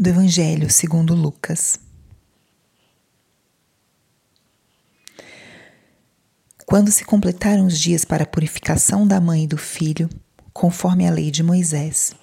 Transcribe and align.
do 0.00 0.08
Evangelho 0.08 0.70
segundo 0.70 1.14
Lucas. 1.14 1.78
Quando 6.64 6.90
se 6.90 7.04
completaram 7.04 7.66
os 7.66 7.78
dias 7.78 8.02
para 8.02 8.24
a 8.24 8.26
purificação 8.26 9.06
da 9.06 9.20
mãe 9.20 9.44
e 9.44 9.46
do 9.46 9.58
filho, 9.58 10.08
conforme 10.54 11.06
a 11.06 11.10
lei 11.10 11.30
de 11.30 11.42
Moisés, 11.42 12.14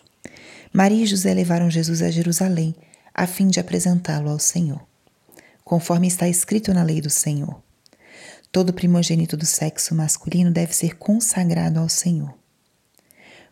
Maria 0.73 1.03
e 1.03 1.05
José 1.05 1.31
levaram 1.35 1.69
Jesus 1.69 2.01
a 2.01 2.09
Jerusalém, 2.09 2.73
a 3.13 3.27
fim 3.27 3.47
de 3.47 3.59
apresentá-lo 3.59 4.31
ao 4.31 4.39
Senhor, 4.39 4.83
conforme 5.63 6.07
está 6.07 6.27
escrito 6.27 6.73
na 6.73 6.81
lei 6.81 6.99
do 6.99 7.11
Senhor. 7.11 7.61
Todo 8.51 8.73
primogênito 8.73 9.37
do 9.37 9.45
sexo 9.45 9.93
masculino 9.93 10.49
deve 10.49 10.75
ser 10.75 10.95
consagrado 10.95 11.79
ao 11.79 11.87
Senhor 11.87 12.36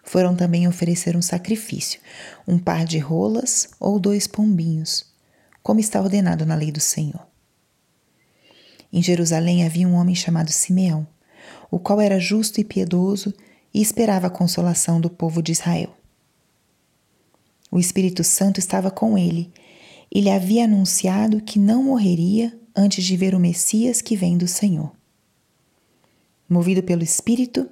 foram 0.05 0.35
também 0.35 0.67
oferecer 0.67 1.17
um 1.17 1.21
sacrifício, 1.21 1.99
um 2.47 2.59
par 2.59 2.85
de 2.85 2.99
rolas 2.99 3.69
ou 3.79 3.99
dois 3.99 4.27
pombinhos, 4.27 5.05
como 5.63 5.79
está 5.79 6.00
ordenado 6.00 6.46
na 6.46 6.55
lei 6.55 6.71
do 6.71 6.79
Senhor. 6.79 7.27
Em 8.93 9.01
Jerusalém 9.01 9.65
havia 9.65 9.87
um 9.87 9.96
homem 9.96 10.15
chamado 10.15 10.51
Simeão, 10.51 11.07
o 11.71 11.79
qual 11.79 11.99
era 11.99 12.19
justo 12.19 12.61
e 12.61 12.63
piedoso 12.63 13.33
e 13.73 13.82
esperava 13.82 14.27
a 14.27 14.29
consolação 14.29 15.01
do 15.01 15.10
povo 15.10 15.41
de 15.41 15.51
Israel. 15.51 15.93
O 17.71 17.79
Espírito 17.79 18.24
Santo 18.24 18.60
estava 18.60 18.91
com 18.91 19.18
ele 19.18 19.51
e 20.13 20.21
lhe 20.21 20.29
havia 20.29 20.65
anunciado 20.65 21.41
que 21.41 21.57
não 21.60 21.83
morreria 21.83 22.57
antes 22.75 23.04
de 23.04 23.18
ver 23.18 23.33
o 23.33 23.39
Messias 23.39 24.01
que 24.01 24.15
vem 24.15 24.37
do 24.37 24.47
Senhor. 24.47 24.91
Movido 26.47 26.83
pelo 26.83 27.04
Espírito, 27.04 27.68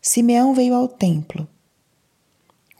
Simeão 0.00 0.54
veio 0.54 0.74
ao 0.74 0.86
templo 0.86 1.46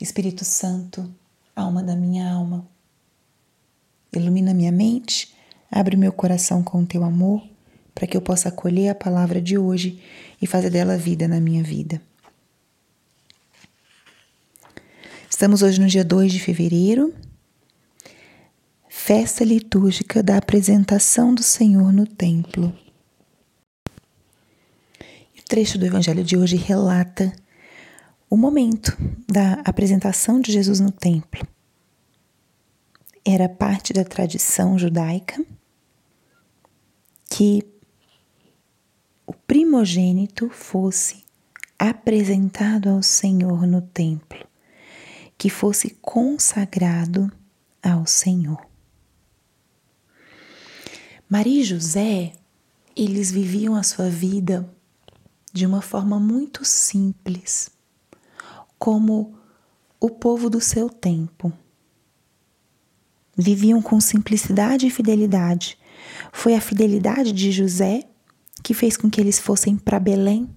Espírito 0.00 0.44
Santo, 0.44 1.12
alma 1.56 1.82
da 1.82 1.96
minha 1.96 2.30
alma, 2.30 2.68
ilumina 4.12 4.54
minha 4.54 4.70
mente, 4.70 5.34
abre 5.68 5.96
meu 5.96 6.12
coração 6.12 6.62
com 6.62 6.82
o 6.82 6.86
teu 6.86 7.02
amor, 7.02 7.42
para 7.94 8.06
que 8.06 8.16
eu 8.16 8.22
possa 8.22 8.48
acolher 8.48 8.90
a 8.90 8.94
palavra 8.94 9.42
de 9.42 9.58
hoje 9.58 10.00
e 10.40 10.46
fazer 10.46 10.70
dela 10.70 10.96
vida 10.96 11.26
na 11.26 11.40
minha 11.40 11.64
vida. 11.64 12.00
Estamos 15.28 15.62
hoje 15.62 15.80
no 15.80 15.88
dia 15.88 16.04
2 16.04 16.32
de 16.32 16.38
fevereiro, 16.38 17.12
festa 18.88 19.44
litúrgica 19.44 20.22
da 20.22 20.36
apresentação 20.36 21.34
do 21.34 21.42
Senhor 21.42 21.92
no 21.92 22.06
templo. 22.06 22.72
O 25.36 25.42
trecho 25.48 25.76
do 25.76 25.86
evangelho 25.86 26.22
de 26.22 26.36
hoje 26.36 26.56
relata 26.56 27.32
o 28.30 28.36
momento 28.36 28.96
da 29.26 29.54
apresentação 29.64 30.40
de 30.40 30.52
Jesus 30.52 30.80
no 30.80 30.92
templo. 30.92 31.46
Era 33.24 33.48
parte 33.48 33.92
da 33.92 34.04
tradição 34.04 34.78
judaica 34.78 35.44
que 37.30 37.62
o 39.26 39.32
primogênito 39.32 40.50
fosse 40.50 41.24
apresentado 41.78 42.88
ao 42.88 43.02
Senhor 43.02 43.66
no 43.66 43.80
templo, 43.80 44.46
que 45.36 45.48
fosse 45.48 45.90
consagrado 46.00 47.30
ao 47.82 48.06
Senhor. 48.06 48.66
Maria 51.28 51.60
e 51.60 51.64
José, 51.64 52.32
eles 52.96 53.30
viviam 53.30 53.74
a 53.74 53.82
sua 53.82 54.08
vida 54.08 54.68
de 55.52 55.66
uma 55.66 55.82
forma 55.82 56.18
muito 56.18 56.64
simples 56.64 57.70
como 58.78 59.34
o 60.00 60.08
povo 60.08 60.48
do 60.48 60.60
seu 60.60 60.88
tempo. 60.88 61.52
Viviam 63.36 63.80
com 63.80 64.00
simplicidade 64.00 64.86
e 64.86 64.90
fidelidade. 64.90 65.78
Foi 66.32 66.54
a 66.54 66.60
fidelidade 66.60 67.32
de 67.32 67.50
José 67.52 68.04
que 68.62 68.74
fez 68.74 68.96
com 68.96 69.08
que 69.08 69.20
eles 69.20 69.38
fossem 69.38 69.76
para 69.76 70.00
Belém 70.00 70.48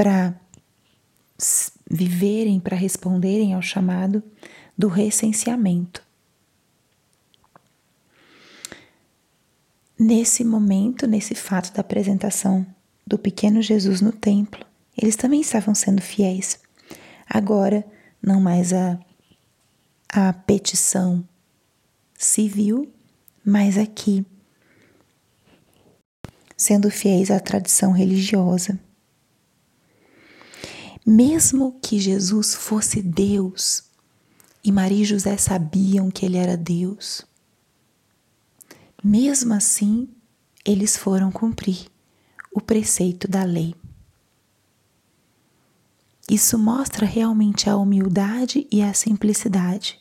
para 0.00 0.34
viverem, 1.90 2.58
para 2.58 2.74
responderem 2.74 3.52
ao 3.52 3.60
chamado 3.60 4.22
do 4.76 4.88
recenseamento. 4.88 6.02
Nesse 9.98 10.42
momento, 10.42 11.06
nesse 11.06 11.34
fato 11.34 11.70
da 11.74 11.82
apresentação 11.82 12.66
do 13.06 13.18
pequeno 13.18 13.60
Jesus 13.60 14.00
no 14.00 14.10
templo, 14.10 14.64
eles 14.96 15.16
também 15.16 15.42
estavam 15.42 15.74
sendo 15.74 16.00
fiéis. 16.00 16.58
Agora, 17.32 17.86
não 18.20 18.40
mais 18.40 18.72
a, 18.72 18.98
a 20.08 20.32
petição 20.32 21.24
civil, 22.18 22.92
mas 23.44 23.78
aqui, 23.78 24.26
sendo 26.56 26.90
fiéis 26.90 27.30
à 27.30 27.38
tradição 27.38 27.92
religiosa. 27.92 28.80
Mesmo 31.06 31.78
que 31.80 32.00
Jesus 32.00 32.52
fosse 32.52 33.00
Deus 33.00 33.84
e 34.64 34.72
Maria 34.72 35.02
e 35.02 35.06
José 35.06 35.36
sabiam 35.36 36.10
que 36.10 36.26
ele 36.26 36.36
era 36.36 36.56
Deus, 36.56 37.24
mesmo 39.02 39.54
assim, 39.54 40.08
eles 40.64 40.96
foram 40.96 41.30
cumprir 41.30 41.86
o 42.52 42.60
preceito 42.60 43.28
da 43.28 43.44
lei. 43.44 43.72
Isso 46.30 46.56
mostra 46.56 47.04
realmente 47.04 47.68
a 47.68 47.76
humildade 47.76 48.64
e 48.70 48.82
a 48.82 48.94
simplicidade. 48.94 50.00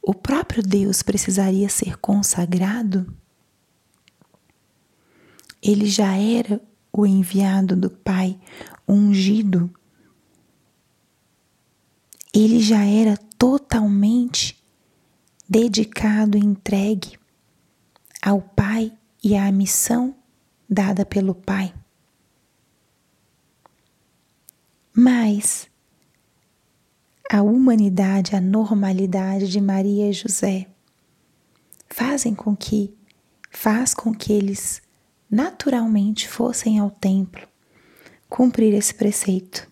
O 0.00 0.14
próprio 0.14 0.62
Deus 0.62 1.02
precisaria 1.02 1.68
ser 1.68 1.98
consagrado? 1.98 3.12
Ele 5.60 5.86
já 5.86 6.16
era 6.16 6.62
o 6.92 7.04
enviado 7.04 7.74
do 7.74 7.90
Pai, 7.90 8.38
ungido. 8.88 9.68
Ele 12.32 12.60
já 12.60 12.84
era 12.84 13.16
totalmente 13.36 14.62
dedicado 15.48 16.38
e 16.38 16.40
entregue 16.40 17.18
ao 18.22 18.40
Pai 18.40 18.92
e 19.24 19.36
à 19.36 19.50
missão 19.50 20.14
dada 20.70 21.04
pelo 21.04 21.34
Pai. 21.34 21.74
Mas 24.94 25.68
a 27.30 27.40
humanidade, 27.40 28.36
a 28.36 28.40
normalidade 28.40 29.48
de 29.48 29.60
Maria 29.60 30.10
e 30.10 30.12
José 30.12 30.68
fazem 31.88 32.34
com 32.34 32.54
que 32.54 32.94
faz 33.50 33.94
com 33.94 34.14
que 34.14 34.32
eles 34.32 34.82
naturalmente 35.30 36.28
fossem 36.28 36.78
ao 36.78 36.90
templo 36.90 37.48
cumprir 38.28 38.74
esse 38.74 38.94
preceito. 38.94 39.70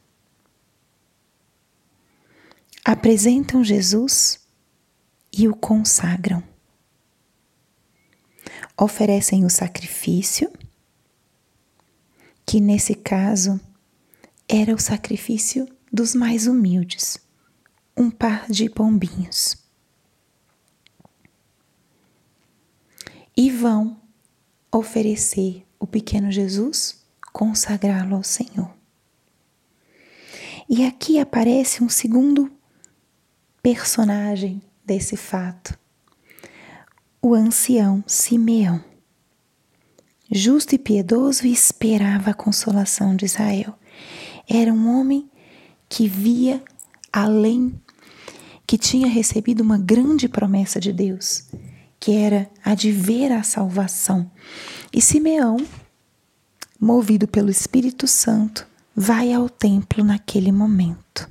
Apresentam 2.84 3.62
Jesus 3.62 4.40
e 5.32 5.48
o 5.48 5.54
consagram. 5.54 6.42
Oferecem 8.76 9.44
o 9.44 9.50
sacrifício, 9.50 10.50
que 12.44 12.60
nesse 12.60 12.94
caso 12.94 13.60
era 14.52 14.74
o 14.74 14.80
sacrifício 14.80 15.68
dos 15.92 16.12
mais 16.12 16.48
humildes, 16.48 17.20
um 17.96 18.10
par 18.10 18.50
de 18.50 18.68
pombinhos. 18.68 19.56
E 23.36 23.48
vão 23.48 24.00
oferecer 24.72 25.64
o 25.78 25.86
pequeno 25.86 26.32
Jesus, 26.32 27.00
consagrá-lo 27.32 28.16
ao 28.16 28.24
Senhor. 28.24 28.74
E 30.68 30.84
aqui 30.84 31.20
aparece 31.20 31.84
um 31.84 31.88
segundo 31.88 32.50
personagem 33.62 34.60
desse 34.84 35.16
fato, 35.16 35.78
o 37.22 37.34
ancião 37.34 38.02
Simeão. 38.04 38.82
Justo 40.28 40.74
e 40.74 40.78
piedoso, 40.78 41.46
esperava 41.46 42.32
a 42.32 42.34
consolação 42.34 43.14
de 43.14 43.26
Israel 43.26 43.78
era 44.52 44.72
um 44.72 44.98
homem 44.98 45.30
que 45.88 46.08
via 46.08 46.60
além, 47.12 47.80
que 48.66 48.76
tinha 48.76 49.06
recebido 49.06 49.60
uma 49.60 49.78
grande 49.78 50.28
promessa 50.28 50.80
de 50.80 50.92
Deus, 50.92 51.44
que 52.00 52.10
era 52.10 52.50
a 52.64 52.74
de 52.74 52.90
ver 52.90 53.30
a 53.30 53.44
salvação. 53.44 54.28
E 54.92 55.00
Simeão, 55.00 55.56
movido 56.80 57.28
pelo 57.28 57.48
Espírito 57.48 58.08
Santo, 58.08 58.66
vai 58.94 59.32
ao 59.32 59.48
templo 59.48 60.02
naquele 60.02 60.50
momento. 60.50 61.30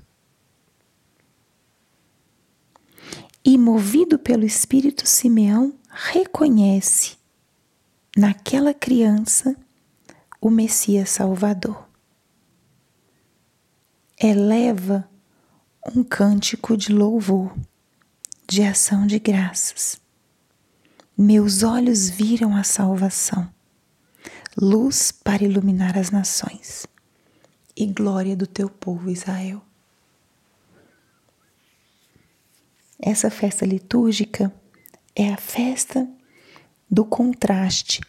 E 3.44 3.58
movido 3.58 4.18
pelo 4.18 4.46
Espírito, 4.46 5.06
Simeão 5.06 5.74
reconhece 5.90 7.18
naquela 8.16 8.74
criança 8.74 9.56
o 10.40 10.50
Messias 10.50 11.10
Salvador. 11.10 11.89
Eleva 14.22 15.10
um 15.96 16.04
cântico 16.04 16.76
de 16.76 16.92
louvor, 16.92 17.56
de 18.46 18.62
ação 18.62 19.08
de 19.08 19.18
graças. 19.18 19.98
Meus 21.18 21.64
olhos 21.64 22.10
viram 22.10 22.54
a 22.54 22.62
salvação, 22.62 23.50
luz 24.58 25.10
para 25.10 25.46
iluminar 25.46 25.98
as 25.98 26.12
nações 26.12 26.86
e 27.78 27.86
glória 27.86 28.36
do 28.36 28.46
teu 28.46 28.70
povo 28.70 29.10
Israel. 29.10 29.62
Essa 33.02 33.32
festa 33.32 33.66
litúrgica 33.66 34.54
é 35.16 35.32
a 35.32 35.38
festa 35.38 36.06
do 36.92 37.06
contraste 37.06 38.02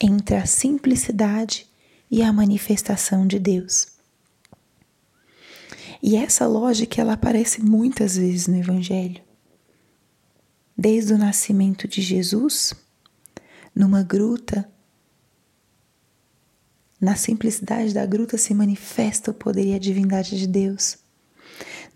entre 0.00 0.34
a 0.34 0.44
simplicidade 0.44 1.70
e 2.10 2.20
a 2.20 2.32
manifestação 2.32 3.28
de 3.28 3.38
Deus. 3.38 4.01
E 6.02 6.16
essa 6.16 6.48
lógica 6.48 7.00
ela 7.00 7.12
aparece 7.12 7.62
muitas 7.62 8.16
vezes 8.16 8.48
no 8.48 8.56
evangelho. 8.56 9.22
Desde 10.76 11.12
o 11.12 11.18
nascimento 11.18 11.86
de 11.86 12.02
Jesus, 12.02 12.74
numa 13.72 14.02
gruta, 14.02 14.68
na 17.00 17.14
simplicidade 17.14 17.94
da 17.94 18.04
gruta 18.04 18.36
se 18.36 18.52
manifesta 18.52 19.30
o 19.30 19.34
poder 19.34 19.66
e 19.66 19.74
a 19.74 19.78
divindade 19.78 20.36
de 20.36 20.46
Deus. 20.48 20.98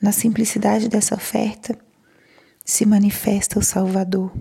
Na 0.01 0.13
simplicidade 0.13 0.89
dessa 0.89 1.17
oferta 1.17 1.77
se 2.65 2.87
manifesta 2.87 3.59
o 3.59 3.63
Salvador. 3.63 4.33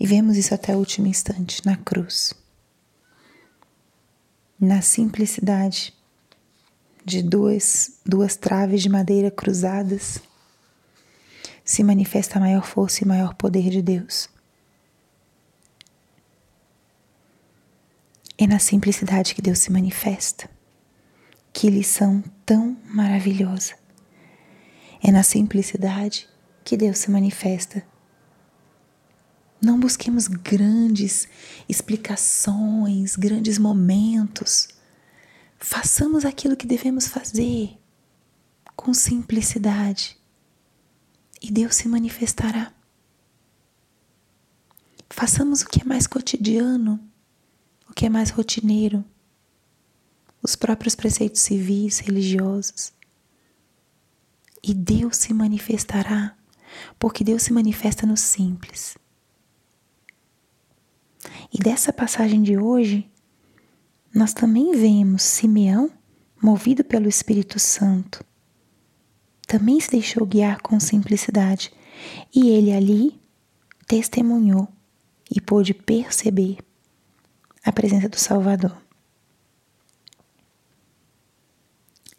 E 0.00 0.06
vemos 0.06 0.38
isso 0.38 0.54
até 0.54 0.74
o 0.74 0.78
último 0.78 1.06
instante 1.06 1.64
na 1.66 1.76
cruz. 1.76 2.32
Na 4.58 4.80
simplicidade 4.80 5.94
de 7.04 7.22
duas, 7.22 7.98
duas 8.04 8.34
traves 8.34 8.82
de 8.82 8.88
madeira 8.88 9.30
cruzadas, 9.30 10.20
se 11.64 11.82
manifesta 11.82 12.38
a 12.38 12.40
maior 12.40 12.64
força 12.64 13.04
e 13.04 13.06
maior 13.06 13.34
poder 13.34 13.68
de 13.70 13.82
Deus. 13.82 14.28
É 18.36 18.46
na 18.46 18.58
simplicidade 18.58 19.34
que 19.34 19.42
Deus 19.42 19.60
se 19.60 19.70
manifesta. 19.70 20.50
Que 21.52 21.70
lição 21.70 22.22
tão 22.44 22.76
maravilhosa! 22.86 23.74
É 25.02 25.12
na 25.12 25.22
simplicidade 25.22 26.28
que 26.64 26.76
Deus 26.76 26.98
se 26.98 27.10
manifesta. 27.10 27.84
Não 29.62 29.78
busquemos 29.78 30.26
grandes 30.26 31.28
explicações, 31.68 33.14
grandes 33.14 33.58
momentos 33.58 34.73
Façamos 35.66 36.26
aquilo 36.26 36.58
que 36.58 36.66
devemos 36.66 37.08
fazer 37.08 37.78
com 38.76 38.92
simplicidade 38.92 40.14
e 41.40 41.50
Deus 41.50 41.76
se 41.76 41.88
manifestará. 41.88 42.70
Façamos 45.08 45.62
o 45.62 45.66
que 45.66 45.80
é 45.80 45.84
mais 45.86 46.06
cotidiano, 46.06 47.00
o 47.88 47.94
que 47.94 48.04
é 48.04 48.10
mais 48.10 48.28
rotineiro, 48.28 49.02
os 50.42 50.54
próprios 50.54 50.94
preceitos 50.94 51.40
civis, 51.40 51.98
religiosos. 51.98 52.92
E 54.62 54.74
Deus 54.74 55.16
se 55.16 55.32
manifestará, 55.32 56.36
porque 56.98 57.24
Deus 57.24 57.42
se 57.42 57.54
manifesta 57.54 58.06
no 58.06 58.18
simples. 58.18 58.98
E 61.50 61.56
dessa 61.58 61.90
passagem 61.90 62.42
de 62.42 62.58
hoje, 62.58 63.10
nós 64.14 64.32
também 64.32 64.72
vemos 64.72 65.22
Simeão, 65.22 65.90
movido 66.40 66.84
pelo 66.84 67.08
Espírito 67.08 67.58
Santo, 67.58 68.24
também 69.46 69.80
se 69.80 69.90
deixou 69.90 70.24
guiar 70.24 70.60
com 70.62 70.78
simplicidade 70.78 71.72
e 72.34 72.48
ele 72.48 72.72
ali 72.72 73.20
testemunhou 73.86 74.68
e 75.30 75.40
pôde 75.40 75.74
perceber 75.74 76.58
a 77.64 77.72
presença 77.72 78.08
do 78.08 78.18
Salvador. 78.18 78.76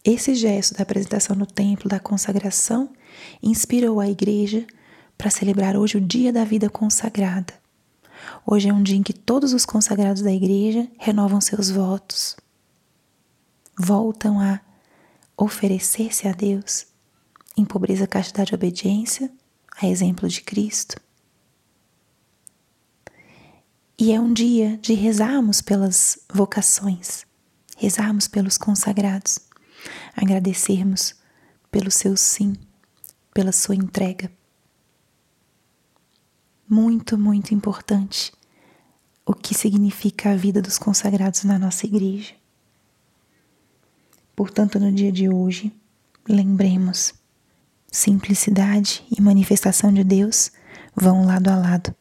Esse 0.03 0.35
gesto 0.35 0.75
da 0.75 0.83
apresentação 0.83 1.35
no 1.35 1.47
templo, 1.47 1.89
da 1.89 1.99
consagração, 1.99 2.93
inspirou 3.41 3.99
a 3.99 4.07
igreja 4.07 4.67
para 5.17 5.31
celebrar 5.31 5.75
hoje 5.75 5.97
o 5.97 6.01
dia 6.01 6.31
da 6.31 6.43
vida 6.43 6.69
consagrada, 6.69 7.53
Hoje 8.47 8.69
é 8.69 8.73
um 8.73 8.83
dia 8.83 8.95
em 8.95 9.01
que 9.01 9.11
todos 9.11 9.53
os 9.53 9.65
consagrados 9.65 10.21
da 10.21 10.31
igreja 10.31 10.87
renovam 10.99 11.41
seus 11.41 11.71
votos, 11.71 12.37
voltam 13.75 14.39
a 14.39 14.61
oferecer-se 15.35 16.27
a 16.27 16.31
Deus 16.31 16.85
em 17.57 17.65
pobreza, 17.65 18.05
castidade 18.05 18.53
e 18.53 18.55
obediência, 18.55 19.31
a 19.81 19.87
exemplo 19.87 20.29
de 20.29 20.41
Cristo. 20.41 20.95
E 23.97 24.13
é 24.13 24.19
um 24.19 24.31
dia 24.31 24.77
de 24.77 24.93
rezarmos 24.93 25.59
pelas 25.59 26.19
vocações, 26.31 27.25
rezarmos 27.77 28.27
pelos 28.27 28.59
consagrados, 28.59 29.39
agradecermos 30.15 31.15
pelo 31.71 31.89
seu 31.89 32.15
sim, 32.15 32.55
pela 33.33 33.51
sua 33.51 33.73
entrega 33.73 34.29
muito, 36.67 37.17
muito 37.17 37.53
importante 37.53 38.31
o 39.25 39.33
que 39.33 39.55
significa 39.55 40.31
a 40.31 40.35
vida 40.35 40.61
dos 40.61 40.77
consagrados 40.77 41.43
na 41.43 41.57
nossa 41.57 41.85
igreja. 41.85 42.33
Portanto, 44.35 44.79
no 44.79 44.91
dia 44.91 45.11
de 45.11 45.29
hoje, 45.29 45.71
lembremos: 46.27 47.13
simplicidade 47.91 49.03
e 49.15 49.21
manifestação 49.21 49.91
de 49.91 50.03
Deus 50.03 50.51
vão 50.95 51.25
lado 51.25 51.49
a 51.49 51.55
lado. 51.55 51.95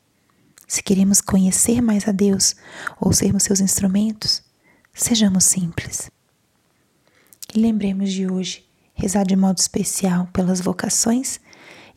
Se 0.67 0.83
queremos 0.83 1.21
conhecer 1.21 1.81
mais 1.81 2.09
a 2.09 2.13
Deus 2.13 2.57
ou 3.01 3.13
sermos 3.13 3.45
seus 3.45 3.61
instrumentos, 3.61 4.43
sejamos 4.93 5.45
simples. 5.45 6.11
E 7.55 7.59
lembremos 7.61 8.13
de 8.13 8.27
hoje 8.27 8.65
rezar 8.95 9.25
de 9.25 9.37
modo 9.37 9.59
especial 9.59 10.27
pelas 10.33 10.61
vocações 10.61 11.41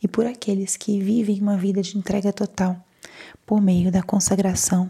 e 0.02 0.08
por 0.08 0.26
aqueles 0.26 0.76
que 0.76 1.00
vivem 1.00 1.40
uma 1.40 1.56
vida 1.56 1.82
de 1.82 1.96
entrega 1.96 2.32
total 2.32 2.84
por 3.44 3.60
meio 3.60 3.90
da 3.90 4.02
consagração 4.02 4.88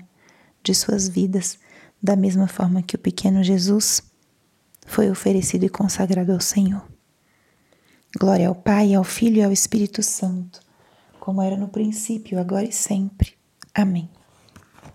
de 0.63 0.75
suas 0.75 1.09
vidas, 1.09 1.59
da 2.03 2.17
mesma 2.17 2.47
forma 2.47 2.83
que 2.83 2.97
o 2.97 2.99
pequeno 2.99 3.43
Jesus 3.43 4.03
foi 4.87 5.11
oferecido 5.11 5.65
e 5.65 5.69
consagrado 5.69 6.33
ao 6.33 6.41
Senhor. 6.41 6.83
Glória 8.19 8.49
ao 8.49 8.55
Pai, 8.55 8.95
ao 8.95 9.05
Filho 9.05 9.39
e 9.39 9.45
ao 9.45 9.53
Espírito 9.53 10.03
Santo, 10.03 10.61
como 11.21 11.43
era 11.43 11.57
no 11.57 11.69
princípio, 11.69 12.39
agora 12.39 12.65
e 12.65 12.73
sempre. 12.73 13.35
Amém. 13.75 14.09